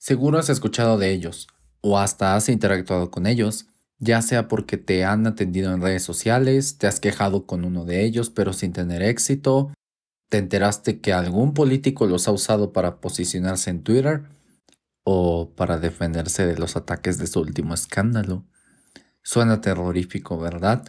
Seguro 0.00 0.38
has 0.38 0.48
escuchado 0.48 0.96
de 0.96 1.12
ellos, 1.12 1.46
o 1.82 1.98
hasta 1.98 2.34
has 2.34 2.48
interactuado 2.48 3.10
con 3.10 3.26
ellos, 3.26 3.66
ya 3.98 4.22
sea 4.22 4.48
porque 4.48 4.78
te 4.78 5.04
han 5.04 5.26
atendido 5.26 5.74
en 5.74 5.82
redes 5.82 6.02
sociales, 6.02 6.78
te 6.78 6.86
has 6.86 7.00
quejado 7.00 7.44
con 7.44 7.66
uno 7.66 7.84
de 7.84 8.02
ellos 8.02 8.30
pero 8.30 8.54
sin 8.54 8.72
tener 8.72 9.02
éxito, 9.02 9.74
te 10.30 10.38
enteraste 10.38 11.02
que 11.02 11.12
algún 11.12 11.52
político 11.52 12.06
los 12.06 12.28
ha 12.28 12.32
usado 12.32 12.72
para 12.72 13.02
posicionarse 13.02 13.68
en 13.68 13.82
Twitter 13.82 14.22
o 15.04 15.52
para 15.54 15.76
defenderse 15.76 16.46
de 16.46 16.56
los 16.56 16.76
ataques 16.76 17.18
de 17.18 17.26
su 17.26 17.40
último 17.40 17.74
escándalo. 17.74 18.46
Suena 19.22 19.60
terrorífico, 19.60 20.38
¿verdad? 20.38 20.82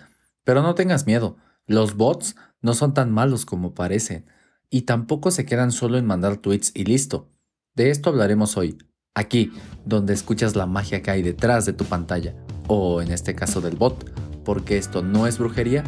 Pero 0.46 0.62
no 0.62 0.74
tengas 0.74 1.06
miedo, 1.06 1.36
los 1.66 1.98
bots 1.98 2.38
no 2.62 2.74
son 2.76 2.94
tan 2.94 3.12
malos 3.12 3.44
como 3.46 3.74
parecen, 3.74 4.26
y 4.70 4.84
tampoco 4.84 5.32
se 5.32 5.46
quedan 5.46 5.74
solo 5.74 5.98
en 5.98 6.06
mandar 6.06 6.38
tweets 6.38 6.72
y 6.74 6.86
listo. 6.86 7.30
De 7.76 7.90
esto 7.90 8.10
hablaremos 8.10 8.56
hoy, 8.56 8.78
aquí, 9.14 9.52
donde 9.86 10.14
escuchas 10.14 10.56
la 10.56 10.66
magia 10.66 11.02
que 11.02 11.12
hay 11.12 11.22
detrás 11.22 11.66
de 11.66 11.74
tu 11.74 11.84
pantalla, 11.86 12.34
o 12.68 13.02
en 13.02 13.12
este 13.12 13.36
caso 13.36 13.60
del 13.60 13.76
bot, 13.76 14.10
porque 14.44 14.78
esto 14.78 15.04
no 15.04 15.28
es 15.28 15.38
brujería, 15.38 15.84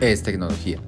es 0.00 0.22
tecnología. 0.22 0.80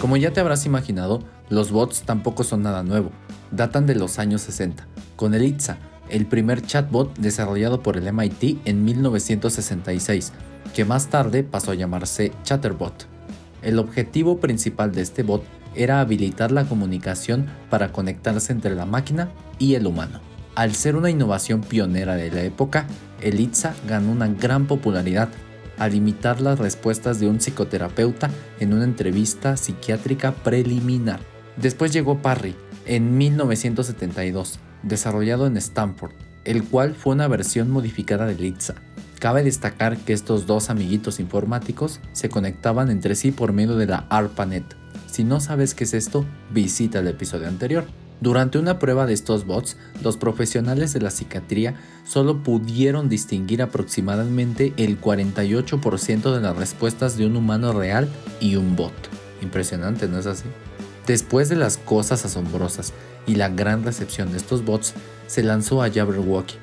Como 0.00 0.16
ya 0.16 0.32
te 0.32 0.40
habrás 0.40 0.66
imaginado, 0.66 1.20
los 1.48 1.70
bots 1.70 2.02
tampoco 2.02 2.44
son 2.44 2.62
nada 2.62 2.82
nuevo, 2.82 3.10
datan 3.50 3.86
de 3.86 3.94
los 3.94 4.18
años 4.18 4.40
60, 4.40 4.86
con 5.16 5.34
el 5.34 5.44
ITSA, 5.44 5.76
el 6.08 6.26
primer 6.26 6.62
chatbot 6.62 7.16
desarrollado 7.18 7.82
por 7.82 7.96
el 7.96 8.12
MIT 8.12 8.66
en 8.66 8.84
1966, 8.84 10.32
que 10.74 10.84
más 10.84 11.08
tarde 11.08 11.44
pasó 11.44 11.70
a 11.70 11.74
llamarse 11.74 12.32
Chatterbot. 12.42 13.11
El 13.62 13.78
objetivo 13.78 14.38
principal 14.38 14.92
de 14.92 15.02
este 15.02 15.22
bot 15.22 15.44
era 15.74 16.00
habilitar 16.00 16.52
la 16.52 16.64
comunicación 16.64 17.46
para 17.70 17.92
conectarse 17.92 18.52
entre 18.52 18.74
la 18.74 18.86
máquina 18.86 19.30
y 19.58 19.74
el 19.74 19.86
humano. 19.86 20.20
Al 20.54 20.74
ser 20.74 20.96
una 20.96 21.10
innovación 21.10 21.62
pionera 21.62 22.14
de 22.16 22.30
la 22.30 22.42
época, 22.42 22.86
el 23.22 23.50
ganó 23.88 24.12
una 24.12 24.28
gran 24.28 24.66
popularidad 24.66 25.28
al 25.78 25.94
imitar 25.94 26.40
las 26.40 26.58
respuestas 26.58 27.18
de 27.20 27.28
un 27.28 27.40
psicoterapeuta 27.40 28.30
en 28.60 28.74
una 28.74 28.84
entrevista 28.84 29.56
psiquiátrica 29.56 30.32
preliminar. 30.32 31.20
Después 31.56 31.92
llegó 31.92 32.20
Parry 32.20 32.54
en 32.86 33.16
1972, 33.16 34.58
desarrollado 34.82 35.46
en 35.46 35.56
Stanford, 35.56 36.12
el 36.44 36.64
cual 36.64 36.94
fue 36.94 37.14
una 37.14 37.28
versión 37.28 37.70
modificada 37.70 38.26
del 38.26 38.44
ITSA. 38.44 38.74
Cabe 39.22 39.44
destacar 39.44 39.98
que 39.98 40.12
estos 40.12 40.48
dos 40.48 40.68
amiguitos 40.68 41.20
informáticos 41.20 42.00
se 42.10 42.28
conectaban 42.28 42.90
entre 42.90 43.14
sí 43.14 43.30
por 43.30 43.52
medio 43.52 43.76
de 43.76 43.86
la 43.86 44.04
ARPANET. 44.08 44.64
Si 45.06 45.22
no 45.22 45.38
sabes 45.38 45.76
qué 45.76 45.84
es 45.84 45.94
esto, 45.94 46.24
visita 46.50 46.98
el 46.98 47.06
episodio 47.06 47.46
anterior. 47.46 47.84
Durante 48.20 48.58
una 48.58 48.80
prueba 48.80 49.06
de 49.06 49.12
estos 49.12 49.46
bots, 49.46 49.76
los 50.02 50.16
profesionales 50.16 50.92
de 50.92 51.02
la 51.02 51.12
psiquiatría 51.12 51.76
solo 52.02 52.42
pudieron 52.42 53.08
distinguir 53.08 53.62
aproximadamente 53.62 54.74
el 54.76 55.00
48% 55.00 56.34
de 56.34 56.40
las 56.40 56.56
respuestas 56.56 57.16
de 57.16 57.24
un 57.24 57.36
humano 57.36 57.72
real 57.72 58.08
y 58.40 58.56
un 58.56 58.74
bot. 58.74 58.92
Impresionante, 59.40 60.08
¿no 60.08 60.18
es 60.18 60.26
así? 60.26 60.46
Después 61.06 61.48
de 61.48 61.54
las 61.54 61.78
cosas 61.78 62.24
asombrosas 62.24 62.92
y 63.28 63.36
la 63.36 63.50
gran 63.50 63.84
recepción 63.84 64.32
de 64.32 64.38
estos 64.38 64.64
bots, 64.64 64.94
se 65.28 65.44
lanzó 65.44 65.80
a 65.80 65.90
Jabberwocky, 65.90 66.56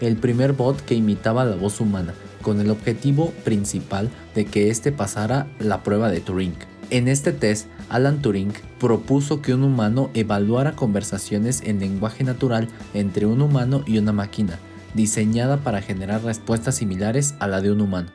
el 0.00 0.16
primer 0.16 0.52
bot 0.52 0.80
que 0.84 0.94
imitaba 0.94 1.44
la 1.44 1.56
voz 1.56 1.80
humana, 1.80 2.14
con 2.42 2.60
el 2.60 2.70
objetivo 2.70 3.32
principal 3.44 4.10
de 4.34 4.44
que 4.44 4.70
éste 4.70 4.92
pasara 4.92 5.46
la 5.58 5.82
prueba 5.82 6.10
de 6.10 6.20
Turing. 6.20 6.54
En 6.90 7.08
este 7.08 7.32
test, 7.32 7.66
Alan 7.88 8.22
Turing 8.22 8.52
propuso 8.78 9.42
que 9.42 9.54
un 9.54 9.64
humano 9.64 10.10
evaluara 10.14 10.76
conversaciones 10.76 11.62
en 11.64 11.80
lenguaje 11.80 12.22
natural 12.22 12.68
entre 12.94 13.26
un 13.26 13.42
humano 13.42 13.82
y 13.86 13.98
una 13.98 14.12
máquina, 14.12 14.58
diseñada 14.94 15.56
para 15.58 15.82
generar 15.82 16.22
respuestas 16.22 16.76
similares 16.76 17.34
a 17.40 17.48
la 17.48 17.60
de 17.60 17.72
un 17.72 17.80
humano. 17.80 18.10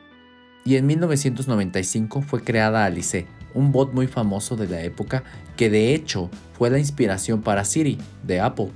Y 0.64 0.76
en 0.76 0.86
1995 0.86 2.22
fue 2.22 2.42
creada 2.42 2.84
Alice, 2.84 3.26
un 3.52 3.72
bot 3.72 3.92
muy 3.92 4.06
famoso 4.06 4.56
de 4.56 4.68
la 4.68 4.82
época 4.82 5.24
que 5.56 5.68
de 5.68 5.94
hecho 5.94 6.30
fue 6.52 6.70
la 6.70 6.78
inspiración 6.78 7.42
para 7.42 7.64
Siri 7.64 7.98
de 8.22 8.40
Apple. 8.40 8.70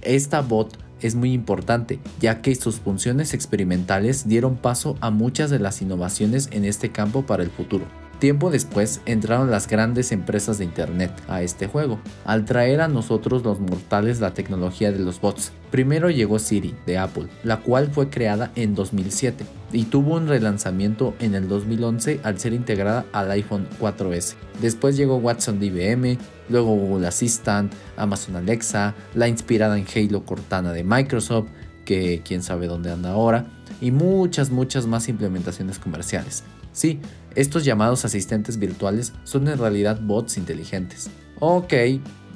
Esta 0.00 0.40
bot 0.40 0.78
es 1.04 1.14
muy 1.14 1.32
importante, 1.32 2.00
ya 2.18 2.40
que 2.40 2.54
sus 2.54 2.76
funciones 2.76 3.34
experimentales 3.34 4.26
dieron 4.26 4.56
paso 4.56 4.96
a 5.00 5.10
muchas 5.10 5.50
de 5.50 5.58
las 5.58 5.82
innovaciones 5.82 6.48
en 6.50 6.64
este 6.64 6.90
campo 6.90 7.26
para 7.26 7.42
el 7.42 7.50
futuro. 7.50 7.84
Tiempo 8.18 8.50
después 8.50 9.02
entraron 9.04 9.50
las 9.50 9.68
grandes 9.68 10.10
empresas 10.10 10.56
de 10.56 10.64
Internet 10.64 11.10
a 11.28 11.42
este 11.42 11.66
juego, 11.66 11.98
al 12.24 12.46
traer 12.46 12.80
a 12.80 12.88
nosotros 12.88 13.42
los 13.42 13.60
mortales 13.60 14.20
la 14.20 14.32
tecnología 14.32 14.92
de 14.92 15.00
los 15.00 15.20
bots. 15.20 15.52
Primero 15.70 16.08
llegó 16.08 16.38
Siri 16.38 16.74
de 16.86 16.96
Apple, 16.96 17.26
la 17.42 17.60
cual 17.60 17.88
fue 17.88 18.08
creada 18.08 18.50
en 18.54 18.74
2007 18.74 19.44
y 19.72 19.84
tuvo 19.84 20.14
un 20.14 20.28
relanzamiento 20.28 21.14
en 21.18 21.34
el 21.34 21.48
2011 21.48 22.20
al 22.22 22.38
ser 22.38 22.54
integrada 22.54 23.04
al 23.12 23.30
iPhone 23.32 23.68
4S. 23.80 24.36
Después 24.62 24.96
llegó 24.96 25.16
Watson 25.16 25.58
de 25.58 25.66
IBM, 25.66 26.18
luego 26.48 26.74
Google 26.74 27.06
Assistant, 27.06 27.72
Amazon 27.96 28.36
Alexa, 28.36 28.94
la 29.14 29.28
inspirada 29.28 29.78
en 29.78 29.86
Halo 29.94 30.24
Cortana 30.24 30.72
de 30.72 30.84
Microsoft, 30.84 31.48
que 31.84 32.22
quién 32.24 32.42
sabe 32.42 32.66
dónde 32.66 32.90
anda 32.90 33.10
ahora, 33.10 33.46
y 33.80 33.90
muchas, 33.90 34.50
muchas 34.50 34.86
más 34.86 35.08
implementaciones 35.08 35.78
comerciales. 35.78 36.44
Sí, 36.72 37.00
estos 37.34 37.64
llamados 37.64 38.04
asistentes 38.04 38.58
virtuales 38.58 39.12
son 39.24 39.48
en 39.48 39.58
realidad 39.58 40.00
bots 40.00 40.36
inteligentes. 40.36 41.10
Ok, 41.40 41.74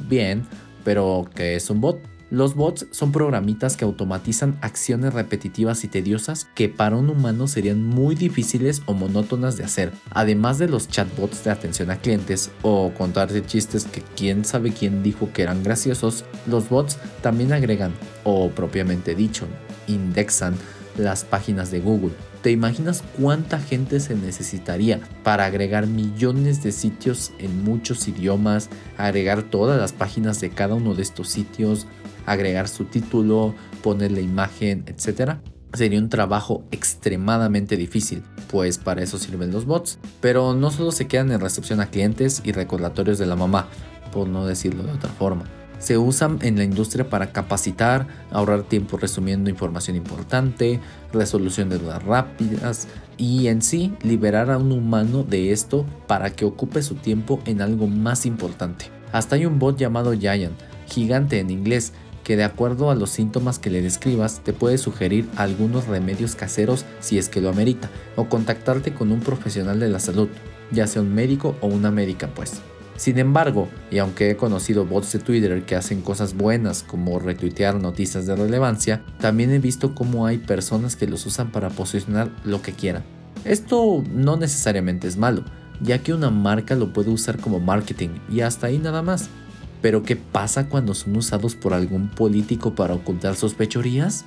bien, 0.09 0.47
pero 0.85 1.29
¿qué 1.35 1.57
es 1.57 1.71
un 1.71 1.81
bot? 1.81 2.01
Los 2.31 2.55
bots 2.55 2.87
son 2.91 3.11
programitas 3.11 3.79
que 3.79 3.87
automatizan 3.87 4.59
acciones 4.61 5.15
repetitivas 5.15 5.83
y 5.85 5.89
tediosas 5.89 6.47
que 6.55 6.69
para 6.69 6.97
un 6.97 7.09
humano 7.09 7.47
serían 7.47 7.83
muy 7.83 8.15
difíciles 8.17 8.83
o 8.85 8.93
monótonas 8.93 9.57
de 9.57 9.65
hacer. 9.65 9.93
Además 10.11 10.59
de 10.59 10.69
los 10.69 10.89
chatbots 10.89 11.43
de 11.45 11.51
atención 11.51 11.91
a 11.91 11.97
clientes 11.97 12.51
o 12.61 12.93
contarte 12.93 13.47
chistes 13.47 13.87
que 13.87 14.03
quién 14.15 14.45
sabe 14.45 14.73
quién 14.73 15.03
dijo 15.03 15.33
que 15.33 15.41
eran 15.43 15.63
graciosos, 15.63 16.27
los 16.47 16.69
bots 16.69 16.99
también 17.23 17.55
agregan, 17.55 17.95
o 18.25 18.51
propiamente 18.51 19.15
dicho, 19.15 19.47
indexan 19.87 20.55
las 20.99 21.25
páginas 21.25 21.71
de 21.71 21.81
Google. 21.81 22.13
¿Te 22.43 22.53
imaginas 22.53 23.03
cuánta 23.19 23.59
gente 23.59 23.99
se 23.99 24.15
necesitaría 24.15 25.01
para 25.25 25.45
agregar 25.45 25.87
millones 25.87 26.63
de 26.63 26.71
sitios 26.71 27.33
en 27.39 27.65
muchos 27.65 28.07
idiomas, 28.07 28.69
agregar 28.97 29.43
todas 29.43 29.81
las 29.81 29.93
páginas 29.93 30.41
de 30.41 30.51
cada 30.51 30.75
uno 30.75 30.95
de 30.95 31.03
estos 31.03 31.29
sitios, 31.29 31.87
agregar 32.33 32.69
su 32.69 32.85
título, 32.85 33.55
poner 33.83 34.13
la 34.13 34.21
imagen, 34.21 34.85
etcétera? 34.87 35.41
Sería 35.73 35.99
un 35.99 36.09
trabajo 36.09 36.65
extremadamente 36.71 37.77
difícil, 37.77 38.23
pues 38.51 38.79
para 38.79 39.03
eso 39.03 39.19
sirven 39.19 39.53
los 39.53 39.67
bots. 39.67 39.99
Pero 40.21 40.55
no 40.55 40.71
solo 40.71 40.93
se 40.93 41.07
quedan 41.07 41.31
en 41.31 41.41
recepción 41.41 41.81
a 41.81 41.91
clientes 41.91 42.41
y 42.45 42.53
recordatorios 42.53 43.19
de 43.19 43.27
la 43.27 43.37
mamá, 43.37 43.69
por 44.13 44.29
no 44.29 44.47
decirlo 44.47 44.83
de 44.83 44.93
otra 44.93 45.11
forma 45.11 45.45
se 45.79 45.97
usan 45.97 46.39
en 46.43 46.57
la 46.57 46.65
industria 46.65 47.09
para 47.09 47.33
capacitar, 47.33 48.07
ahorrar 48.31 48.65
tiempo 48.65 48.97
resumiendo 48.97 49.49
información 49.49 49.97
importante, 49.97 50.81
resolución 51.13 51.69
de 51.69 51.79
dudas 51.79 52.03
rápidas 52.03 52.89
y 53.17 53.47
en 53.47 53.63
sí 53.63 53.93
liberar 54.03 54.51
a 54.51 54.59
un 54.59 54.73
humano 54.73 55.23
de 55.23 55.53
esto 55.53 55.87
para 56.07 56.31
que 56.31 56.45
ocupe 56.45 56.83
su 56.83 56.97
tiempo 56.97 57.41
en 57.47 57.63
algo 57.63 57.87
más 57.87 58.27
importante. 58.27 58.87
Hasta 59.13 59.37
hay 59.37 59.47
un 59.47 59.59
bot 59.59 59.79
llamado 59.79 60.13
Giant, 60.13 60.59
gigante 60.87 61.39
en 61.39 61.51
inglés, 61.51 61.93
que 62.29 62.37
de 62.37 62.45
acuerdo 62.45 62.91
a 62.91 62.95
los 62.95 63.09
síntomas 63.09 63.59
que 63.59 63.71
le 63.71 63.81
describas 63.81 64.43
te 64.45 64.53
puede 64.53 64.77
sugerir 64.77 65.27
algunos 65.37 65.87
remedios 65.87 66.35
caseros 66.35 66.85
si 67.01 67.17
es 67.17 67.31
que 67.31 67.41
lo 67.41 67.49
amerita, 67.49 67.89
o 68.17 68.29
contactarte 68.29 68.93
con 68.93 69.13
un 69.13 69.21
profesional 69.21 69.81
de 69.81 69.89
la 69.89 69.99
salud, 69.99 70.29
ya 70.71 70.87
sea 70.87 71.01
un 71.01 71.15
médico 71.15 71.57
o 71.63 71.69
una 71.69 71.91
médica 71.91 72.29
pues. 72.35 72.61
Sin 72.99 73.19
embargo, 73.19 73.69
y 73.91 73.97
aunque 73.97 74.31
he 74.31 74.37
conocido 74.37 74.85
bots 74.85 75.11
de 75.13 75.21
Twitter 75.21 75.63
que 75.65 75.75
hacen 75.75 76.03
cosas 76.03 76.35
buenas 76.35 76.83
como 76.83 77.19
retuitear 77.19 77.81
noticias 77.81 78.27
de 78.27 78.37
relevancia, 78.37 79.03
también 79.19 79.51
he 79.51 79.59
visto 79.59 79.95
cómo 79.95 80.27
hay 80.27 80.37
personas 80.37 80.97
que 80.97 81.07
los 81.07 81.25
usan 81.25 81.51
para 81.51 81.71
posicionar 81.71 82.31
lo 82.45 82.61
que 82.61 82.75
quieran. 82.75 83.05
Esto 83.47 84.05
no 84.13 84.37
necesariamente 84.37 85.09
es 85.09 85.17
malo, 85.17 85.45
ya 85.81 86.03
que 86.03 86.13
una 86.13 86.29
marca 86.29 86.75
lo 86.75 86.93
puede 86.93 87.09
usar 87.09 87.39
como 87.39 87.59
marketing 87.59 88.11
y 88.31 88.43
hasta 88.43 88.67
ahí 88.67 88.77
nada 88.77 89.01
más. 89.01 89.31
Pero 89.81 90.03
¿qué 90.03 90.17
pasa 90.17 90.69
cuando 90.69 90.95
son 90.95 91.17
usados 91.17 91.55
por 91.55 91.73
algún 91.73 92.09
político 92.09 92.75
para 92.75 92.95
ocultar 92.95 93.37
sospechorías? 93.37 94.25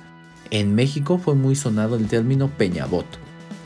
En 0.50 0.74
México 0.74 1.18
fue 1.18 1.34
muy 1.34 1.56
sonado 1.56 1.96
el 1.96 2.08
término 2.08 2.48
peñabot, 2.48 3.06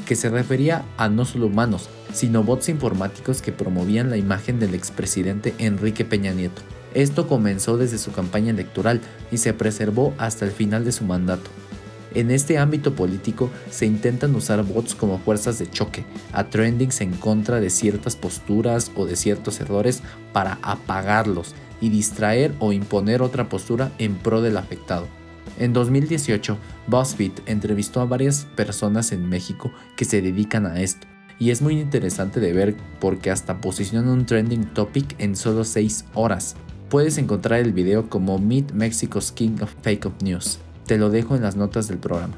que 0.05 0.17
se 0.17 0.29
refería 0.29 0.85
a 0.97 1.09
no 1.09 1.25
solo 1.25 1.47
humanos, 1.47 1.89
sino 2.13 2.43
bots 2.43 2.69
informáticos 2.69 3.43
que 3.43 3.53
promovían 3.53 4.11
la 4.11 4.17
imagen 4.17 4.59
del 4.59 4.75
expresidente 4.75 5.55
Enrique 5.59 6.05
Peña 6.05 6.33
Nieto. 6.33 6.63
Esto 6.95 7.29
comenzó 7.29 7.77
desde 7.77 7.99
su 7.99 8.13
campaña 8.13 8.51
electoral 8.51 9.01
y 9.31 9.39
se 9.39 9.53
preservó 9.53 10.15
hasta 10.19 10.45
el 10.45 10.51
final 10.51 10.85
de 10.85 10.93
su 10.93 11.05
mandato. 11.05 11.51
En 12.15 12.31
este 12.31 12.57
ámbito 12.57 12.95
político 12.95 13.51
se 13.71 13.85
intentan 13.85 14.35
usar 14.35 14.63
bots 14.63 14.95
como 14.95 15.19
fuerzas 15.19 15.59
de 15.59 15.69
choque, 15.69 16.05
a 16.33 16.45
trendings 16.45 17.03
en 17.03 17.13
contra 17.13 17.61
de 17.61 17.69
ciertas 17.69 18.17
posturas 18.17 18.91
o 18.97 19.05
de 19.05 19.17
ciertos 19.17 19.61
errores 19.61 20.03
para 20.33 20.59
apagarlos 20.63 21.55
y 21.81 21.91
distraer 21.91 22.55
o 22.59 22.73
imponer 22.73 23.23
otra 23.23 23.49
postura 23.49 23.93
en 23.99 24.15
pro 24.15 24.43
del 24.43 24.57
afectado. 24.57 25.07
En 25.59 25.73
2018, 25.73 26.59
BuzzFeed 26.87 27.33
entrevistó 27.47 28.01
a 28.01 28.07
varias 28.07 28.47
personas 28.57 29.13
en 29.13 29.29
México 29.29 29.73
que 29.97 30.05
se 30.05 30.21
dedican 30.21 30.67
a 30.67 30.81
esto, 30.81 31.07
y 31.39 31.51
es 31.51 31.63
muy 31.63 31.81
interesante 31.81 32.41
de 32.41 32.53
ver 32.53 32.77
porque 33.01 33.31
hasta 33.31 33.61
posicionan 33.61 34.09
un 34.09 34.27
trending 34.27 34.67
topic 34.75 35.15
en 35.19 35.37
solo 35.37 35.65
6 35.65 36.07
horas. 36.15 36.57
Puedes 36.89 37.19
encontrar 37.19 37.61
el 37.61 37.73
video 37.73 38.09
como 38.09 38.39
Meet 38.39 38.73
Mexico's 38.73 39.33
King 39.33 39.59
of 39.61 39.73
Fake 39.83 40.09
News. 40.23 40.59
Te 40.87 40.99
lo 40.99 41.11
dejo 41.11 41.37
en 41.37 41.43
las 41.43 41.57
notas 41.57 41.89
del 41.89 41.99
programa. 41.99 42.35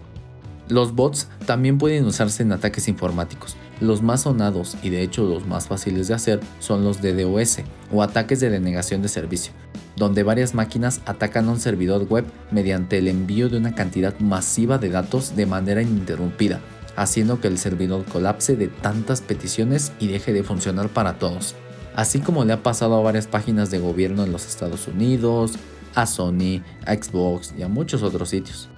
Los 0.69 0.95
bots 0.95 1.29
también 1.47 1.79
pueden 1.79 2.05
usarse 2.05 2.43
en 2.43 2.53
ataques 2.53 2.89
informáticos. 2.89 3.57
Los 3.81 4.03
más 4.03 4.23
sonados 4.23 4.77
y 4.83 4.91
de 4.91 5.03
hecho 5.03 5.25
los 5.25 5.47
más 5.47 5.69
fáciles 5.69 6.09
de 6.09 6.15
hacer 6.15 6.41
son 6.59 6.83
los 6.83 7.01
DDoS 7.01 7.61
o 7.93 8.03
ataques 8.03 8.41
de 8.41 8.51
denegación 8.51 9.03
de 9.03 9.09
servicio, 9.09 9.53
donde 9.97 10.25
varias 10.25 10.55
máquinas 10.55 11.01
atacan 11.07 11.49
a 11.49 11.53
un 11.53 11.61
servidor 11.61 12.09
web 12.09 12.25
mediante 12.51 12.99
el 12.99 13.07
envío 13.07 13.49
de 13.49 13.59
una 13.59 13.75
cantidad 13.75 14.19
masiva 14.19 14.79
de 14.79 14.89
datos 14.89 15.37
de 15.37 15.47
manera 15.47 15.81
ininterrumpida, 15.81 16.61
haciendo 16.97 17.41
que 17.41 17.47
el 17.47 17.59
servidor 17.59 18.05
colapse 18.05 18.57
de 18.57 18.67
tantas 18.67 19.21
peticiones 19.21 19.93
y 20.01 20.09
deje 20.09 20.33
de 20.33 20.43
funcionar 20.43 20.89
para 20.89 21.19
todos. 21.19 21.55
Así 21.95 22.19
como 22.19 22.45
le 22.45 22.53
ha 22.53 22.63
pasado 22.63 22.97
a 22.97 23.03
varias 23.03 23.29
páginas 23.29 23.71
de 23.71 23.79
gobierno 23.79 24.25
en 24.25 24.33
los 24.33 24.47
Estados 24.47 24.89
Unidos, 24.89 25.53
a 25.95 26.07
Sony, 26.07 26.63
a 26.85 26.95
Xbox 26.95 27.55
y 27.57 27.63
a 27.63 27.69
muchos 27.69 28.03
otros 28.03 28.31
sitios. 28.31 28.69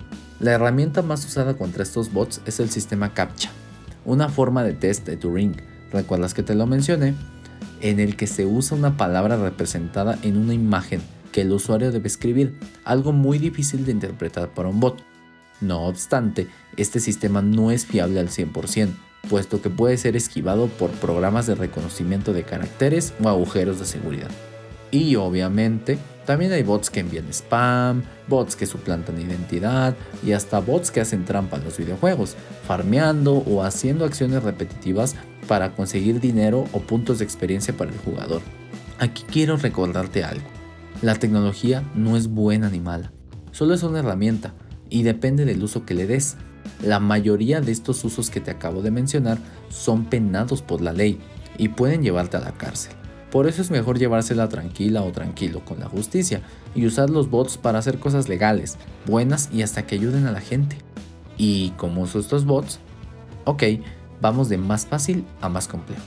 La 0.40 0.52
herramienta 0.52 1.02
más 1.02 1.24
usada 1.26 1.54
contra 1.54 1.82
estos 1.82 2.12
bots 2.12 2.40
es 2.46 2.60
el 2.60 2.70
sistema 2.70 3.12
CAPTCHA, 3.12 3.50
una 4.04 4.28
forma 4.28 4.64
de 4.64 4.72
test 4.72 5.06
de 5.06 5.16
Turing, 5.16 5.56
recuerdas 5.92 6.34
que 6.34 6.42
te 6.42 6.54
lo 6.54 6.66
mencioné, 6.66 7.14
en 7.80 8.00
el 8.00 8.16
que 8.16 8.26
se 8.26 8.46
usa 8.46 8.76
una 8.76 8.96
palabra 8.96 9.36
representada 9.36 10.18
en 10.22 10.36
una 10.36 10.54
imagen 10.54 11.00
que 11.32 11.42
el 11.42 11.52
usuario 11.52 11.92
debe 11.92 12.08
escribir, 12.08 12.58
algo 12.84 13.12
muy 13.12 13.38
difícil 13.38 13.84
de 13.84 13.92
interpretar 13.92 14.48
para 14.50 14.68
un 14.68 14.80
bot. 14.80 15.02
No 15.60 15.82
obstante, 15.82 16.48
este 16.76 17.00
sistema 17.00 17.42
no 17.42 17.70
es 17.70 17.86
fiable 17.86 18.20
al 18.20 18.28
100%, 18.28 18.90
puesto 19.28 19.62
que 19.62 19.70
puede 19.70 19.96
ser 19.96 20.16
esquivado 20.16 20.68
por 20.68 20.90
programas 20.90 21.46
de 21.46 21.54
reconocimiento 21.54 22.32
de 22.32 22.44
caracteres 22.44 23.14
o 23.22 23.28
agujeros 23.28 23.78
de 23.78 23.86
seguridad. 23.86 24.30
Y 24.90 25.16
obviamente, 25.16 25.98
también 26.26 26.52
hay 26.52 26.62
bots 26.62 26.90
que 26.90 27.00
envían 27.00 27.28
spam, 27.32 28.02
bots 28.28 28.56
que 28.56 28.66
suplantan 28.66 29.20
identidad 29.20 29.96
y 30.24 30.32
hasta 30.32 30.60
bots 30.60 30.90
que 30.90 31.00
hacen 31.00 31.24
trampa 31.24 31.56
en 31.56 31.64
los 31.64 31.78
videojuegos, 31.78 32.36
farmeando 32.66 33.34
o 33.34 33.62
haciendo 33.62 34.04
acciones 34.04 34.42
repetitivas 34.42 35.16
para 35.48 35.72
conseguir 35.72 36.20
dinero 36.20 36.66
o 36.72 36.80
puntos 36.80 37.18
de 37.18 37.24
experiencia 37.24 37.76
para 37.76 37.90
el 37.90 37.98
jugador. 37.98 38.42
Aquí 38.98 39.24
quiero 39.30 39.56
recordarte 39.56 40.22
algo. 40.22 40.46
La 41.02 41.14
tecnología 41.14 41.82
no 41.94 42.16
es 42.16 42.28
buena 42.28 42.68
ni 42.68 42.78
mala, 42.78 43.12
solo 43.50 43.74
es 43.74 43.82
una 43.82 44.00
herramienta 44.00 44.54
y 44.90 45.02
depende 45.02 45.44
del 45.44 45.62
uso 45.62 45.86
que 45.86 45.94
le 45.94 46.06
des. 46.06 46.36
La 46.82 47.00
mayoría 47.00 47.60
de 47.60 47.72
estos 47.72 48.04
usos 48.04 48.28
que 48.28 48.40
te 48.40 48.50
acabo 48.50 48.82
de 48.82 48.90
mencionar 48.90 49.38
son 49.70 50.04
penados 50.04 50.62
por 50.62 50.80
la 50.80 50.92
ley 50.92 51.18
y 51.56 51.68
pueden 51.68 52.02
llevarte 52.02 52.36
a 52.36 52.40
la 52.40 52.52
cárcel. 52.52 52.99
Por 53.30 53.46
eso 53.46 53.62
es 53.62 53.70
mejor 53.70 53.98
llevársela 53.98 54.48
tranquila 54.48 55.02
o 55.02 55.12
tranquilo 55.12 55.64
con 55.64 55.78
la 55.78 55.88
justicia 55.88 56.42
y 56.74 56.86
usar 56.86 57.10
los 57.10 57.30
bots 57.30 57.58
para 57.58 57.78
hacer 57.78 57.98
cosas 57.98 58.28
legales, 58.28 58.76
buenas 59.06 59.50
y 59.52 59.62
hasta 59.62 59.86
que 59.86 59.94
ayuden 59.94 60.26
a 60.26 60.32
la 60.32 60.40
gente. 60.40 60.76
¿Y 61.36 61.70
cómo 61.76 62.02
uso 62.02 62.18
estos 62.18 62.44
bots? 62.44 62.80
Ok, 63.44 63.62
vamos 64.20 64.48
de 64.48 64.58
más 64.58 64.84
fácil 64.84 65.24
a 65.40 65.48
más 65.48 65.68
complejo. 65.68 66.02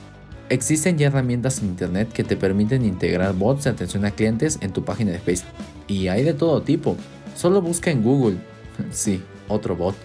Existen 0.50 0.98
ya 0.98 1.06
herramientas 1.06 1.60
en 1.60 1.68
internet 1.68 2.12
que 2.12 2.24
te 2.24 2.36
permiten 2.36 2.84
integrar 2.84 3.34
bots 3.34 3.64
de 3.64 3.70
atención 3.70 4.04
a 4.04 4.10
clientes 4.10 4.58
en 4.60 4.72
tu 4.72 4.84
página 4.84 5.10
de 5.10 5.18
Facebook. 5.18 5.50
Y 5.88 6.08
hay 6.08 6.22
de 6.22 6.34
todo 6.34 6.62
tipo. 6.62 6.96
Solo 7.34 7.62
busca 7.62 7.90
en 7.90 8.02
Google. 8.02 8.36
sí, 8.90 9.22
otro 9.48 9.74
bot. 9.74 9.96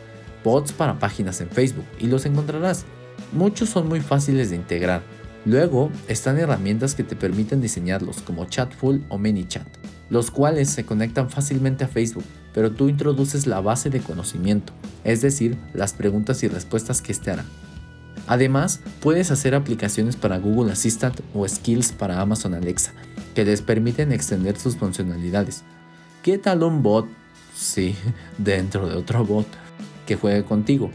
Bots 0.44 0.72
para 0.72 0.98
páginas 0.98 1.42
en 1.42 1.50
Facebook 1.50 1.86
y 2.00 2.08
los 2.08 2.26
encontrarás. 2.26 2.86
Muchos 3.34 3.70
son 3.70 3.90
muy 3.90 4.00
fáciles 4.00 4.50
de 4.50 4.56
integrar 4.56 5.02
Luego 5.46 5.90
están 6.08 6.38
herramientas 6.38 6.96
que 6.96 7.04
te 7.04 7.16
permiten 7.16 7.62
diseñarlos 7.62 8.22
como 8.22 8.46
Chatful 8.46 9.06
o 9.10 9.18
ManyChat, 9.18 9.68
los 10.10 10.32
cuales 10.32 10.70
se 10.70 10.86
conectan 10.86 11.30
fácilmente 11.30 11.86
a 11.86 11.88
Facebook, 11.88 12.26
pero 12.54 12.72
tú 12.72 12.90
introduces 12.90 13.48
la 13.48 13.62
base 13.62 13.90
de 13.90 14.02
conocimiento, 14.02 14.74
es 15.04 15.22
decir, 15.22 15.58
las 15.74 15.94
preguntas 15.94 16.44
y 16.44 16.48
respuestas 16.48 17.02
que 17.02 17.12
este 17.12 17.32
hará. 17.32 17.46
Además, 18.28 18.82
puedes 19.00 19.32
hacer 19.32 19.56
aplicaciones 19.56 20.16
para 20.16 20.38
Google 20.38 20.72
Assistant 20.72 21.20
o 21.34 21.48
Skills 21.48 21.94
para 21.94 22.20
Amazon 22.22 22.54
Alexa, 22.54 22.94
que 23.34 23.46
les 23.46 23.62
permiten 23.62 24.12
extender 24.12 24.58
sus 24.58 24.76
funcionalidades. 24.76 25.64
¿Qué 26.22 26.38
tal 26.38 26.64
un 26.64 26.84
bot? 26.84 27.08
Sí, 27.56 27.96
dentro 28.38 28.88
de 28.88 28.96
otro 28.96 29.26
bot 29.26 29.48
que 30.06 30.16
juegue 30.16 30.44
contigo, 30.44 30.92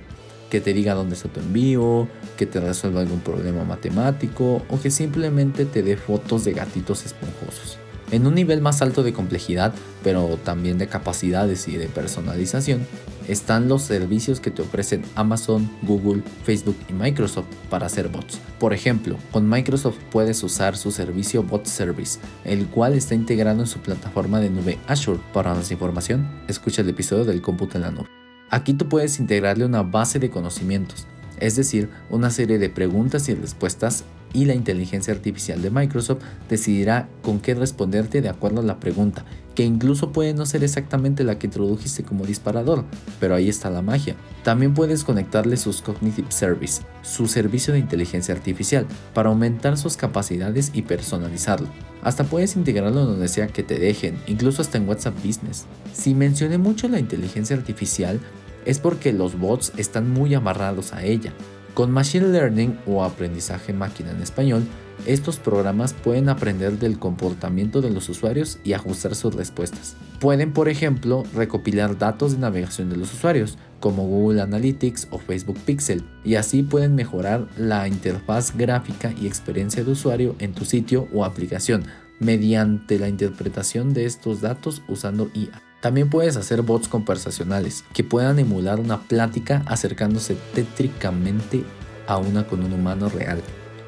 que 0.51 0.61
te 0.61 0.73
diga 0.73 0.95
dónde 0.95 1.15
está 1.15 1.29
tu 1.29 1.41
envío, 1.41 2.09
que 2.37 2.47
te 2.47 2.61
resuelva 2.61 3.01
algún 3.01 3.21
problema 3.21 3.65
matemático 3.65 4.63
o 4.69 4.81
que 4.81 4.91
simplemente 4.91 5.65
te 5.65 5.83
dé 5.83 5.97
fotos 5.97 6.45
de 6.45 6.53
gatitos 6.53 7.05
esponjosos. 7.05 7.79
En 8.11 8.27
un 8.27 8.35
nivel 8.35 8.61
más 8.61 8.83
alto 8.83 9.03
de 9.03 9.13
complejidad, 9.13 9.75
pero 10.03 10.39
también 10.45 10.79
de 10.79 10.87
capacidades 10.87 11.67
y 11.69 11.77
de 11.77 11.89
personalización, 11.89 12.87
están 13.29 13.69
los 13.69 13.83
servicios 13.83 14.41
que 14.41 14.51
te 14.51 14.63
ofrecen 14.63 15.03
Amazon, 15.15 15.71
Google, 15.83 16.23
Facebook 16.45 16.77
y 16.89 16.93
Microsoft 16.93 17.47
para 17.71 17.87
hacer 17.87 18.09
bots. 18.09 18.39
Por 18.59 18.75
ejemplo, 18.75 19.17
con 19.33 19.49
Microsoft 19.49 19.97
puedes 20.11 20.43
usar 20.43 20.77
su 20.77 20.91
servicio 20.91 21.43
Bot 21.43 21.67
Service, 21.67 22.21
el 22.45 22.67
cual 22.67 22.95
está 22.95 23.15
integrado 23.15 23.61
en 23.61 23.67
su 23.67 23.81
plataforma 23.81 24.41
de 24.41 24.51
nube 24.51 24.79
Azure. 24.87 25.21
Para 25.33 25.55
más 25.55 25.71
información, 25.71 26.29
escucha 26.49 26.83
el 26.83 26.91
episodio 26.91 27.25
del 27.25 27.41
cómputo 27.41 27.79
en 27.79 27.83
la 27.83 27.91
nube. 27.91 28.24
Aquí 28.51 28.75
tú 28.75 28.89
puedes 28.89 29.19
integrarle 29.19 29.65
una 29.65 29.83
base 29.83 30.19
de 30.19 30.31
conocimientos, 30.31 31.07
es 31.39 31.57
decir, 31.57 31.89
una 32.11 32.31
serie 32.31 32.59
de 32.59 32.71
preguntas 32.71 33.29
y 33.29 33.35
respuestas 33.35 34.05
y 34.35 34.45
la 34.45 34.55
inteligencia 34.55 35.15
artificial 35.15 35.63
de 35.63 35.71
Microsoft 35.71 36.23
decidirá 36.51 37.09
con 37.23 37.41
qué 37.41 37.55
responderte 37.55 38.21
de 38.21 38.29
acuerdo 38.29 38.61
a 38.61 38.65
la 38.65 38.81
pregunta, 38.81 39.25
que 39.55 39.65
incluso 39.65 40.13
puede 40.13 40.35
no 40.35 40.45
ser 40.45 40.65
exactamente 40.65 41.25
la 41.25 41.39
que 41.39 41.47
introdujiste 41.47 42.03
como 42.03 42.27
disparador, 42.27 42.85
pero 43.21 43.35
ahí 43.37 43.49
está 43.49 43.71
la 43.71 43.81
magia. 43.81 44.17
También 44.43 44.75
puedes 44.75 45.05
conectarle 45.05 45.57
sus 45.57 45.81
Cognitive 45.81 46.31
Service, 46.33 46.83
su 47.03 47.29
servicio 47.29 47.73
de 47.73 47.79
inteligencia 47.79 48.35
artificial, 48.35 48.87
para 49.15 49.31
aumentar 49.31 49.79
sus 49.79 49.97
capacidades 49.97 50.73
y 50.75 50.83
personalizarlo. 50.83 51.69
Hasta 52.03 52.25
puedes 52.25 52.57
integrarlo 52.57 53.07
donde 53.07 53.29
sea 53.29 53.47
que 53.47 53.63
te 53.63 53.79
dejen, 53.79 54.19
incluso 54.27 54.61
hasta 54.61 54.77
en 54.77 54.89
WhatsApp 54.89 55.17
Business. 55.25 55.67
Si 55.93 56.15
mencioné 56.15 56.59
mucho 56.59 56.89
la 56.89 56.99
inteligencia 56.99 57.57
artificial, 57.57 58.21
es 58.67 58.79
porque 58.79 59.13
los 59.13 59.39
bots 59.39 59.73
están 59.77 60.11
muy 60.11 60.35
amarrados 60.35 60.93
a 60.93 61.05
ella. 61.05 61.33
Con 61.75 61.91
Machine 61.91 62.29
Learning 62.29 62.79
o 62.87 63.03
aprendizaje 63.03 63.73
máquina 63.73 64.13
en 64.13 64.23
español, 64.23 64.63
estos 65.07 65.39
programas 65.39 65.93
pueden 65.93 66.29
aprender 66.29 66.79
del 66.79 67.01
comportamiento 67.01 67.81
de 67.81 67.91
los 67.91 68.09
usuarios 68.09 68.61
y 68.63 68.75
ajustar 68.75 69.17
sus 69.17 69.35
respuestas. 69.35 69.97
Pueden, 70.21 70.53
por 70.53 70.69
ejemplo, 70.69 71.25
recopilar 71.35 71.99
datos 71.99 72.33
de 72.33 72.39
navegación 72.39 72.91
de 72.91 72.97
los 72.97 73.13
usuarios, 73.13 73.59
como 73.81 74.07
Google 74.07 74.41
Analytics 74.41 75.09
o 75.11 75.19
Facebook 75.19 75.59
Pixel, 75.67 76.05
y 76.23 76.37
así 76.37 76.63
pueden 76.63 76.95
mejorar 76.95 77.49
la 77.59 77.89
interfaz 77.89 78.57
gráfica 78.57 79.13
y 79.21 79.27
experiencia 79.27 79.83
de 79.83 79.91
usuario 79.91 80.37
en 80.39 80.55
tu 80.55 80.65
sitio 80.65 81.09
o 81.13 81.25
aplicación 81.25 81.85
mediante 82.21 83.01
la 83.01 83.09
interpretación 83.09 83.93
de 83.93 84.07
estos 84.07 84.41
datos 84.41 84.83
usando 84.87 85.29
IA. 85.35 85.74
También 85.85 86.09
puedes 86.09 86.39
hacer 86.39 86.63
bots 86.63 86.89
conversacionales 86.89 87.85
que 87.93 88.03
puedan 88.03 88.39
emular 88.39 88.81
una 88.81 89.03
plática 89.03 89.63
acercándose 89.67 90.35
tétricamente 90.55 91.63
a 92.07 92.17
una 92.17 92.47
con 92.47 92.65
un 92.65 92.73
humano 92.73 93.11
real, 93.11 93.43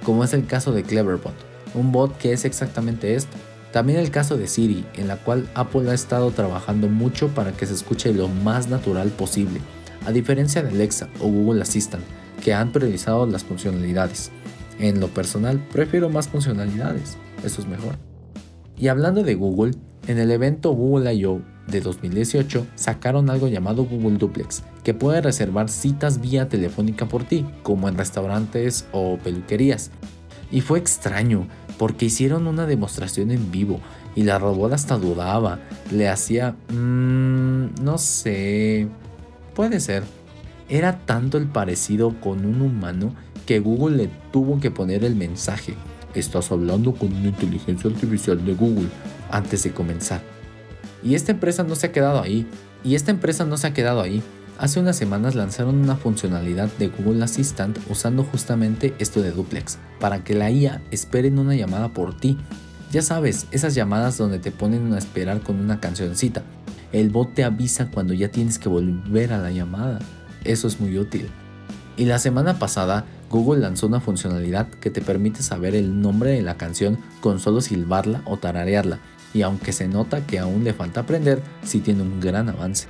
como 0.05 0.23
es 0.23 0.35
el 0.35 0.45
caso 0.45 0.73
de 0.73 0.83
Cleverbot, 0.83 1.33
un 1.73 1.93
bot 1.93 2.19
que 2.19 2.35
es 2.35 2.45
exactamente 2.45 3.15
esto. 3.15 3.35
También 3.73 3.99
el 3.99 4.11
caso 4.11 4.37
de 4.37 4.47
Siri, 4.47 4.85
en 4.97 5.09
la 5.09 5.17
cual 5.17 5.49
Apple 5.55 5.91
ha 5.91 5.95
estado 5.95 6.31
trabajando 6.33 6.88
mucho 6.88 7.29
para 7.29 7.53
que 7.53 7.65
se 7.65 7.73
escuche 7.73 8.12
lo 8.12 8.29
más 8.29 8.69
natural 8.69 9.09
posible, 9.09 9.62
a 10.05 10.12
diferencia 10.12 10.62
de 10.62 10.69
Alexa 10.69 11.09
o 11.19 11.29
Google 11.29 11.62
Assistant, 11.62 12.05
que 12.45 12.53
han 12.53 12.73
priorizado 12.73 13.25
las 13.25 13.45
funcionalidades. 13.45 14.31
En 14.79 15.00
lo 15.00 15.09
personal, 15.09 15.67
prefiero 15.73 16.11
más 16.11 16.29
funcionalidades, 16.29 17.17
eso 17.43 17.62
es 17.62 17.67
mejor. 17.67 17.97
Y 18.76 18.88
hablando 18.88 19.23
de 19.23 19.35
Google, 19.35 19.73
en 20.07 20.19
el 20.19 20.31
evento 20.31 20.71
Google 20.71 21.13
I.O. 21.15 21.41
de 21.67 21.81
2018 21.81 22.67
sacaron 22.77 23.29
algo 23.29 23.49
llamado 23.49 23.85
Google 23.85 24.19
Duplex, 24.19 24.63
que 24.85 24.95
puede 24.95 25.21
reservar 25.21 25.69
citas 25.69 26.21
vía 26.21 26.49
telefónica 26.49 27.07
por 27.07 27.25
ti, 27.25 27.45
como 27.63 27.89
en 27.89 27.97
restaurantes 27.99 28.87
o 28.93 29.19
peluquerías. 29.19 29.91
Y 30.51 30.61
fue 30.61 30.79
extraño, 30.79 31.49
porque 31.79 32.07
hicieron 32.07 32.47
una 32.47 32.67
demostración 32.67 33.31
en 33.33 33.51
vivo 33.51 33.81
y 34.15 34.23
la 34.23 34.39
robot 34.39 34.73
hasta 34.73 34.97
dudaba, 34.97 35.61
le 35.91 36.09
hacía... 36.09 36.57
Mmm, 36.73 37.83
no 37.83 37.99
sé... 37.99 38.89
Puede 39.55 39.81
ser. 39.81 40.05
Era 40.69 41.01
tanto 41.05 41.39
el 41.39 41.47
parecido 41.47 42.21
con 42.21 42.45
un 42.45 42.61
humano 42.61 43.15
que 43.47 43.61
Google 43.61 43.97
le 43.97 44.11
tuvo 44.33 44.61
que 44.61 44.71
poner 44.71 45.05
el 45.05 45.17
mensaje. 45.17 45.75
Estás 46.15 46.51
hablando 46.51 46.93
con 46.95 47.13
una 47.13 47.29
inteligencia 47.29 47.91
artificial 47.91 48.45
de 48.45 48.55
Google 48.55 48.89
antes 49.30 49.62
de 49.62 49.73
comenzar. 49.73 50.21
Y 51.02 51.14
esta 51.14 51.33
empresa 51.33 51.62
no 51.62 51.75
se 51.75 51.87
ha 51.87 51.92
quedado 51.92 52.21
ahí. 52.21 52.47
Y 52.85 52.95
esta 52.95 53.11
empresa 53.11 53.45
no 53.45 53.56
se 53.56 53.66
ha 53.66 53.75
quedado 53.75 54.00
ahí. 54.00 54.23
Hace 54.59 54.80
unas 54.80 54.97
semanas 54.97 55.35
lanzaron 55.35 55.76
una 55.76 55.97
funcionalidad 55.97 56.71
de 56.78 56.88
Google 56.88 57.23
Assistant 57.23 57.78
usando 57.90 58.25
justamente 58.25 58.95
esto 58.99 59.21
de 59.21 59.30
duplex, 59.30 59.78
para 60.00 60.25
que 60.25 60.35
la 60.35 60.50
IA 60.50 60.83
espere 60.90 61.28
en 61.28 61.38
una 61.38 61.54
llamada 61.54 61.92
por 61.92 62.16
ti. 62.16 62.38
Ya 62.90 63.02
sabes, 63.02 63.47
esas 63.50 63.75
llamadas 63.75 64.16
donde 64.16 64.38
te 64.38 64.52
ponen 64.52 64.95
a 64.95 64.99
esperar 64.99 65.40
con 65.40 65.61
una 65.61 65.78
cancioncita. 65.80 66.42
El 66.92 67.11
bot 67.11 67.35
te 67.35 67.45
avisa 67.45 67.90
cuando 67.90 68.14
ya 68.14 68.30
tienes 68.30 68.59
que 68.59 68.68
volver 68.68 69.33
a 69.33 69.38
la 69.38 69.50
llamada. 69.50 69.99
Eso 70.45 70.68
es 70.68 70.80
muy 70.80 70.99
útil. 70.99 71.28
Y 71.97 72.05
la 72.05 72.19
semana 72.19 72.59
pasada, 72.59 73.05
Google 73.31 73.61
lanzó 73.61 73.87
una 73.87 74.00
funcionalidad 74.00 74.69
que 74.69 74.91
te 74.91 75.00
permite 75.00 75.43
saber 75.43 75.75
el 75.75 76.00
nombre 76.00 76.31
de 76.31 76.43
la 76.43 76.57
canción 76.57 76.99
con 77.21 77.41
solo 77.41 77.61
silbarla 77.61 78.23
o 78.26 78.37
tararearla, 78.37 79.00
y 79.33 79.43
aunque 79.43 79.73
se 79.73 79.88
nota 79.88 80.26
que 80.26 80.38
aún 80.38 80.62
le 80.65 80.75
falta 80.75 81.00
aprender, 81.00 81.43
sí 81.65 81.81
tiene 81.81 82.03
un 82.03 82.21
gran 82.21 82.49
avance. 82.49 82.87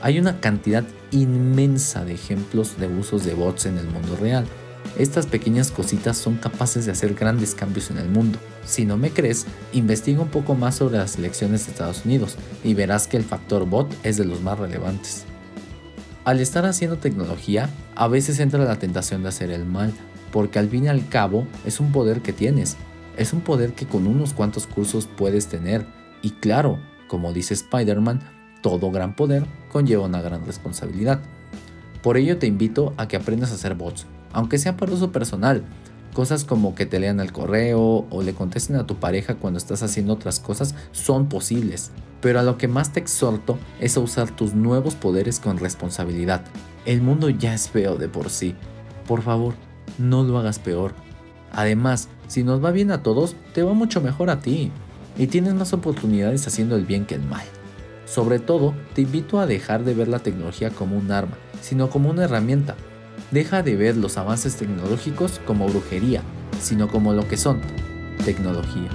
Hay 0.00 0.18
una 0.18 0.40
cantidad 0.40 0.84
inmensa 1.10 2.04
de 2.04 2.14
ejemplos 2.14 2.78
de 2.78 2.86
usos 2.88 3.24
de 3.24 3.34
bots 3.34 3.66
en 3.66 3.78
el 3.78 3.86
mundo 3.86 4.16
real. 4.16 4.46
Estas 4.96 5.26
pequeñas 5.26 5.70
cositas 5.70 6.16
son 6.16 6.36
capaces 6.36 6.86
de 6.86 6.92
hacer 6.92 7.14
grandes 7.14 7.54
cambios 7.54 7.90
en 7.90 7.98
el 7.98 8.08
mundo. 8.08 8.38
Si 8.64 8.84
no 8.84 8.96
me 8.96 9.10
crees, 9.10 9.46
investiga 9.72 10.20
un 10.20 10.28
poco 10.28 10.54
más 10.54 10.76
sobre 10.76 10.98
las 10.98 11.16
elecciones 11.16 11.66
de 11.66 11.72
Estados 11.72 12.04
Unidos 12.04 12.36
y 12.64 12.74
verás 12.74 13.06
que 13.06 13.16
el 13.16 13.24
factor 13.24 13.66
bot 13.66 13.92
es 14.02 14.16
de 14.16 14.24
los 14.24 14.40
más 14.40 14.58
relevantes. 14.58 15.27
Al 16.28 16.40
estar 16.40 16.66
haciendo 16.66 16.98
tecnología, 16.98 17.70
a 17.94 18.06
veces 18.06 18.38
entra 18.38 18.62
la 18.62 18.78
tentación 18.78 19.22
de 19.22 19.30
hacer 19.30 19.50
el 19.50 19.64
mal, 19.64 19.94
porque 20.30 20.58
al 20.58 20.68
fin 20.68 20.84
y 20.84 20.88
al 20.88 21.08
cabo 21.08 21.46
es 21.64 21.80
un 21.80 21.90
poder 21.90 22.20
que 22.20 22.34
tienes. 22.34 22.76
Es 23.16 23.32
un 23.32 23.40
poder 23.40 23.72
que 23.72 23.86
con 23.86 24.06
unos 24.06 24.34
cuantos 24.34 24.66
cursos 24.66 25.06
puedes 25.06 25.46
tener. 25.46 25.86
Y 26.20 26.32
claro, 26.32 26.80
como 27.06 27.32
dice 27.32 27.54
Spider-Man, 27.54 28.20
todo 28.60 28.90
gran 28.90 29.16
poder 29.16 29.46
conlleva 29.72 30.04
una 30.04 30.20
gran 30.20 30.44
responsabilidad. 30.44 31.22
Por 32.02 32.18
ello 32.18 32.36
te 32.36 32.46
invito 32.46 32.92
a 32.98 33.08
que 33.08 33.16
aprendas 33.16 33.50
a 33.50 33.54
hacer 33.54 33.74
bots, 33.74 34.04
aunque 34.34 34.58
sea 34.58 34.76
para 34.76 34.92
uso 34.92 35.10
personal. 35.10 35.64
Cosas 36.14 36.44
como 36.44 36.74
que 36.74 36.86
te 36.86 36.98
lean 36.98 37.20
el 37.20 37.32
correo 37.32 38.06
o 38.10 38.22
le 38.22 38.34
contesten 38.34 38.76
a 38.76 38.86
tu 38.86 38.96
pareja 38.96 39.36
cuando 39.36 39.58
estás 39.58 39.82
haciendo 39.82 40.14
otras 40.14 40.40
cosas 40.40 40.74
son 40.92 41.28
posibles. 41.28 41.90
Pero 42.20 42.40
a 42.40 42.42
lo 42.42 42.58
que 42.58 42.66
más 42.66 42.92
te 42.92 43.00
exhorto 43.00 43.58
es 43.80 43.96
a 43.96 44.00
usar 44.00 44.30
tus 44.30 44.54
nuevos 44.54 44.94
poderes 44.94 45.38
con 45.38 45.58
responsabilidad. 45.58 46.42
El 46.84 47.02
mundo 47.02 47.30
ya 47.30 47.54
es 47.54 47.68
feo 47.68 47.96
de 47.96 48.08
por 48.08 48.30
sí. 48.30 48.56
Por 49.06 49.22
favor, 49.22 49.54
no 49.98 50.24
lo 50.24 50.38
hagas 50.38 50.58
peor. 50.58 50.94
Además, 51.52 52.08
si 52.26 52.42
nos 52.42 52.62
va 52.64 52.72
bien 52.72 52.90
a 52.90 53.02
todos, 53.02 53.36
te 53.54 53.62
va 53.62 53.72
mucho 53.72 54.00
mejor 54.00 54.30
a 54.30 54.40
ti. 54.40 54.72
Y 55.16 55.28
tienes 55.28 55.54
más 55.54 55.72
oportunidades 55.72 56.46
haciendo 56.46 56.76
el 56.76 56.84
bien 56.84 57.06
que 57.06 57.14
el 57.14 57.22
mal. 57.22 57.44
Sobre 58.06 58.38
todo, 58.38 58.74
te 58.94 59.02
invito 59.02 59.38
a 59.38 59.46
dejar 59.46 59.84
de 59.84 59.94
ver 59.94 60.08
la 60.08 60.20
tecnología 60.20 60.70
como 60.70 60.96
un 60.96 61.10
arma, 61.10 61.36
sino 61.60 61.90
como 61.90 62.08
una 62.10 62.24
herramienta. 62.24 62.74
Deja 63.30 63.62
de 63.62 63.76
ver 63.76 63.96
los 63.96 64.16
avances 64.16 64.56
tecnológicos 64.56 65.40
como 65.46 65.68
brujería, 65.68 66.22
sino 66.60 66.88
como 66.88 67.12
lo 67.12 67.28
que 67.28 67.36
son, 67.36 67.60
tecnología. 68.24 68.90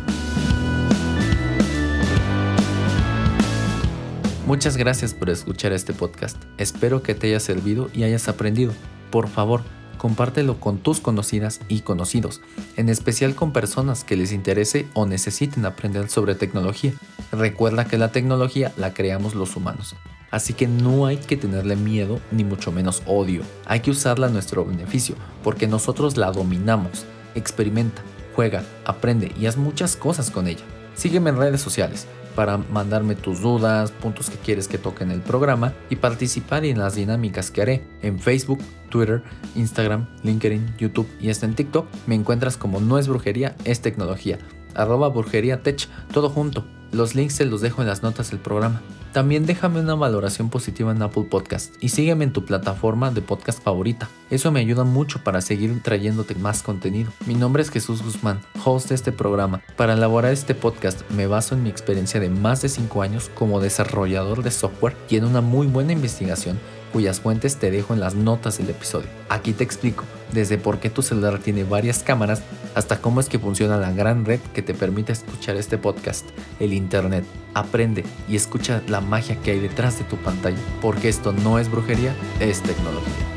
Muchas 4.46 4.76
gracias 4.76 5.14
por 5.14 5.30
escuchar 5.30 5.72
este 5.72 5.94
podcast. 5.94 6.38
Espero 6.58 7.02
que 7.02 7.16
te 7.16 7.28
haya 7.28 7.40
servido 7.40 7.90
y 7.94 8.04
hayas 8.04 8.28
aprendido. 8.28 8.74
Por 9.10 9.30
favor, 9.30 9.62
compártelo 9.98 10.60
con 10.60 10.80
tus 10.80 11.00
conocidas 11.00 11.62
y 11.70 11.80
conocidos, 11.80 12.42
en 12.76 12.90
especial 12.90 13.36
con 13.36 13.54
personas 13.54 14.04
que 14.04 14.18
les 14.18 14.34
interese 14.34 14.86
o 14.94 15.06
necesiten 15.06 15.66
aprender 15.66 16.10
sobre 16.10 16.36
tecnología. 16.36 16.92
Recuerda 17.32 17.86
que 17.86 17.98
la 17.98 18.12
tecnología 18.12 18.74
la 18.76 18.94
creamos 18.94 19.34
los 19.34 19.56
humanos, 19.56 19.96
así 20.34 20.56
que 20.56 20.68
no 20.68 21.06
hay 21.06 21.18
que 21.18 21.38
tenerle 21.38 21.76
miedo 21.76 22.20
ni 22.32 22.44
mucho 22.44 22.72
menos 22.72 23.04
odio. 23.06 23.44
Hay 23.68 23.82
que 23.82 23.92
usarla 23.92 24.28
a 24.28 24.32
nuestro 24.32 24.66
beneficio, 24.66 25.16
porque 25.44 25.68
nosotros 25.68 26.18
la 26.18 26.32
dominamos. 26.32 27.06
Experimenta, 27.36 28.02
juega, 28.36 28.64
aprende 28.84 29.32
y 29.40 29.46
haz 29.46 29.58
muchas 29.58 29.96
cosas 29.96 30.32
con 30.32 30.48
ella. 30.48 30.64
Sígueme 30.96 31.30
en 31.30 31.38
redes 31.38 31.62
sociales 31.62 32.08
para 32.36 32.58
mandarme 32.58 33.14
tus 33.14 33.42
dudas, 33.42 33.92
puntos 33.92 34.32
que 34.32 34.38
quieres 34.38 34.68
que 34.68 34.80
toque 34.80 35.04
en 35.04 35.12
el 35.12 35.22
programa 35.22 35.74
y 35.92 35.98
participar 35.98 36.66
en 36.66 36.80
las 36.80 36.96
dinámicas 36.96 37.52
que 37.52 37.62
haré 37.62 37.84
en 38.02 38.20
Facebook, 38.20 38.58
Twitter, 38.90 39.22
Instagram, 39.54 40.08
LinkedIn, 40.24 40.78
YouTube 40.80 41.08
y 41.22 41.30
hasta 41.30 41.46
en 41.46 41.54
TikTok. 41.54 41.86
Me 42.08 42.16
encuentras 42.16 42.58
como 42.58 42.80
No 42.80 42.98
es 42.98 43.08
brujería, 43.08 43.56
es 43.66 43.82
tecnología. 43.82 44.40
Arroba 44.74 45.10
brujería 45.10 45.62
tech, 45.62 45.88
todo 46.12 46.32
junto. 46.32 46.66
Los 46.92 47.14
links 47.14 47.36
se 47.36 47.46
los 47.46 47.62
dejo 47.62 47.84
en 47.84 47.88
las 47.88 48.02
notas 48.02 48.32
del 48.32 48.40
programa. 48.40 48.82
También 49.14 49.46
déjame 49.46 49.80
una 49.80 49.94
valoración 49.94 50.50
positiva 50.50 50.92
en 50.92 51.04
Apple 51.04 51.26
Podcast 51.30 51.76
y 51.80 51.90
sígueme 51.90 52.24
en 52.24 52.34
tu 52.34 52.46
plataforma 52.46 53.12
de 53.12 53.22
podcast 53.22 53.62
favorita. 53.62 54.10
Eso 54.32 54.52
me 54.52 54.60
ayuda 54.60 54.86
mucho 54.86 55.24
para 55.24 55.42
seguir 55.42 55.84
trayéndote 55.84 56.34
más 56.34 56.64
contenido. 56.64 57.12
Mi 57.28 57.36
nombre 57.36 57.62
es 57.62 57.70
Jesús 57.70 58.02
Guzmán, 58.02 58.42
host 58.66 58.90
de 58.90 58.96
este 58.96 59.12
programa. 59.12 59.62
Para 59.78 59.94
elaborar 59.94 60.34
este 60.34 60.56
podcast 60.56 61.08
me 61.12 61.28
baso 61.28 61.54
en 61.54 61.62
mi 61.62 61.70
experiencia 61.70 62.20
de 62.20 62.30
más 62.30 62.64
de 62.64 62.70
5 62.70 63.04
años 63.04 63.30
como 63.36 63.60
desarrollador 63.60 64.42
de 64.42 64.50
software 64.50 64.98
y 65.08 65.18
en 65.18 65.26
una 65.26 65.42
muy 65.42 65.68
buena 65.68 65.94
investigación 65.94 66.58
cuyas 66.94 67.20
fuentes 67.20 67.58
te 67.58 67.72
dejo 67.72 67.94
en 67.94 68.00
las 68.00 68.14
notas 68.14 68.60
del 68.60 68.70
episodio. 68.70 69.10
Aquí 69.28 69.52
te 69.52 69.64
explico 69.64 70.06
desde 70.32 70.58
por 70.58 70.80
qué 70.80 70.90
tu 70.90 71.02
celular 71.02 71.40
tiene 71.40 71.64
varias 71.64 72.04
cámaras 72.04 72.44
hasta 72.76 73.02
cómo 73.02 73.20
es 73.20 73.28
que 73.28 73.40
funciona 73.40 73.78
la 73.78 73.92
gran 73.92 74.26
red 74.26 74.40
que 74.54 74.62
te 74.62 74.74
permite 74.74 75.12
escuchar 75.12 75.56
este 75.58 75.78
podcast, 75.78 76.26
el 76.60 76.72
Internet. 76.72 77.26
Aprende 77.56 78.04
y 78.30 78.36
escucha 78.36 78.82
la 78.88 79.02
magia 79.02 79.36
que 79.42 79.52
hay 79.52 79.60
detrás 79.60 79.98
de 79.98 80.06
tu 80.06 80.18
pantalla, 80.18 80.58
porque 80.82 81.10
esto 81.10 81.34
no 81.34 81.60
es 81.60 81.70
brujería, 81.70 82.16
es 82.40 82.62
tecnología. 82.62 83.33